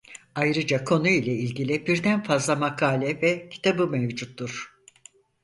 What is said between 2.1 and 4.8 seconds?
fazla makale ve kitabı mevcuttur.